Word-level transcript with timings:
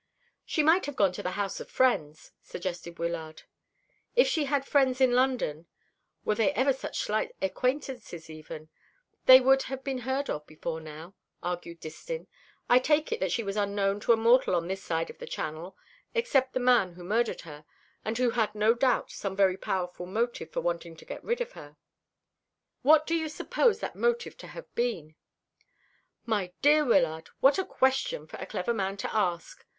"She 0.47 0.63
might 0.63 0.87
have 0.87 0.95
gone 0.95 1.11
to 1.11 1.21
the 1.21 1.33
house 1.37 1.59
of 1.59 1.69
friends," 1.69 2.31
suggested 2.41 2.97
Wyllard. 2.97 3.43
"If 4.15 4.25
she 4.27 4.45
had 4.45 4.65
friends 4.65 4.99
in 4.99 5.11
London 5.11 5.67
were 6.25 6.33
they 6.33 6.51
ever 6.53 6.73
such 6.73 6.97
slight 7.01 7.35
acquaintances 7.39 8.27
even 8.27 8.69
they 9.27 9.39
would 9.39 9.61
have 9.69 9.83
been 9.83 9.99
heard 9.99 10.27
of 10.27 10.47
before 10.47 10.81
now," 10.81 11.13
argued 11.43 11.79
Distin. 11.81 12.25
"I 12.67 12.79
take 12.79 13.11
it 13.11 13.19
that 13.19 13.31
she 13.31 13.43
was 13.43 13.55
unknown 13.55 13.99
to 13.99 14.11
a 14.11 14.17
mortal 14.17 14.55
on 14.55 14.67
this 14.67 14.81
side 14.83 15.11
of 15.11 15.19
the 15.19 15.27
Channel, 15.27 15.77
except 16.15 16.53
the 16.53 16.59
man 16.59 16.93
who 16.93 17.03
murdered 17.03 17.41
her, 17.41 17.63
and 18.03 18.17
who 18.17 18.31
had 18.31 18.55
no 18.55 18.73
doubt 18.73 19.11
some 19.11 19.35
very 19.35 19.55
powerful 19.55 20.07
motive 20.07 20.49
for 20.51 20.61
wanting 20.61 20.95
to 20.95 21.05
get 21.05 21.23
rid 21.23 21.41
of 21.41 21.51
her." 21.51 21.77
"What 22.81 23.05
do 23.05 23.13
you 23.13 23.29
suppose 23.29 23.81
that 23.81 23.95
motive 23.95 24.35
to 24.37 24.47
have 24.47 24.73
been?" 24.73 25.13
"My 26.25 26.53
dear 26.63 26.83
Wyllard, 26.83 27.29
what 27.39 27.59
a 27.59 27.63
question 27.63 28.25
for 28.25 28.37
a 28.37 28.47
clever 28.47 28.73
man 28.73 28.97
to 28.97 29.15
ask!" 29.15 29.63